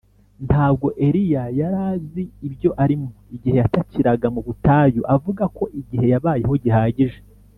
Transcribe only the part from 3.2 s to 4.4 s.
igihe yatakiraga